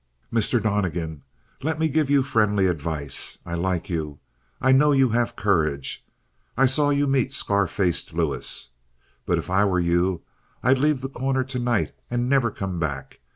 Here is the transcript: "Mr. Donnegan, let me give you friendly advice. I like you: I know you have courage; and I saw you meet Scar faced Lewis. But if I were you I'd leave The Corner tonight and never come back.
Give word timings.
"Mr. 0.33 0.59
Donnegan, 0.59 1.21
let 1.61 1.77
me 1.77 1.87
give 1.87 2.09
you 2.09 2.23
friendly 2.23 2.65
advice. 2.65 3.37
I 3.45 3.53
like 3.53 3.87
you: 3.87 4.17
I 4.59 4.71
know 4.71 4.93
you 4.93 5.09
have 5.09 5.35
courage; 5.35 6.03
and 6.57 6.63
I 6.63 6.65
saw 6.65 6.89
you 6.89 7.05
meet 7.05 7.35
Scar 7.35 7.67
faced 7.67 8.11
Lewis. 8.11 8.69
But 9.27 9.37
if 9.37 9.51
I 9.51 9.63
were 9.63 9.79
you 9.79 10.23
I'd 10.63 10.79
leave 10.79 11.01
The 11.01 11.09
Corner 11.09 11.43
tonight 11.43 11.91
and 12.09 12.27
never 12.27 12.49
come 12.49 12.79
back. 12.79 13.19